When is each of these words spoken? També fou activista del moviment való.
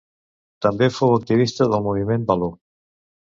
També 0.65 0.87
fou 0.95 1.13
activista 1.17 1.69
del 1.73 1.85
moviment 1.91 2.25
való. 2.31 2.49